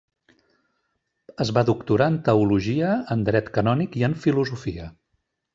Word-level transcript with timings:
Es 1.45 1.51
va 1.57 1.63
doctorar 1.67 2.09
en 2.13 2.17
teologia, 2.29 2.97
en 3.17 3.29
dret 3.31 3.55
canònic 3.59 4.03
i 4.03 4.09
en 4.11 4.21
filosofia. 4.29 4.93